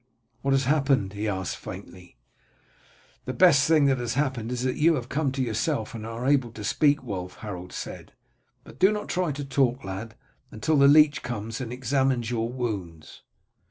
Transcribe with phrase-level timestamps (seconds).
[0.41, 2.17] "What has happened?" he asked faintly.
[3.25, 6.25] "The best thing that has happened is that you have come to yourself and are
[6.25, 8.13] able to speak, Wulf," Harold said.
[8.63, 10.15] "But do not try to talk, lad,
[10.49, 13.21] until the leech comes and examines your wounds.